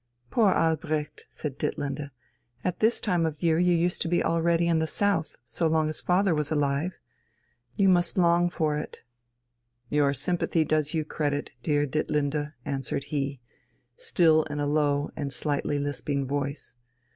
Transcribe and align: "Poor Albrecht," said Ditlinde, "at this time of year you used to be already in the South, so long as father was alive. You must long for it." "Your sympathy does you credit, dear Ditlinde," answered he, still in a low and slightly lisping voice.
"Poor 0.31 0.51
Albrecht," 0.51 1.27
said 1.29 1.59
Ditlinde, 1.59 2.09
"at 2.63 2.79
this 2.79 2.99
time 2.99 3.23
of 3.23 3.43
year 3.43 3.59
you 3.59 3.75
used 3.75 4.01
to 4.01 4.07
be 4.07 4.23
already 4.23 4.67
in 4.67 4.79
the 4.79 4.87
South, 4.87 5.35
so 5.43 5.67
long 5.67 5.89
as 5.89 6.01
father 6.01 6.33
was 6.33 6.51
alive. 6.51 6.97
You 7.75 7.87
must 7.87 8.17
long 8.17 8.49
for 8.49 8.75
it." 8.77 9.03
"Your 9.91 10.11
sympathy 10.15 10.65
does 10.65 10.95
you 10.95 11.05
credit, 11.05 11.51
dear 11.61 11.85
Ditlinde," 11.85 12.53
answered 12.65 13.03
he, 13.13 13.41
still 13.95 14.41
in 14.45 14.59
a 14.59 14.65
low 14.65 15.11
and 15.15 15.31
slightly 15.31 15.77
lisping 15.77 16.25
voice. 16.25 16.73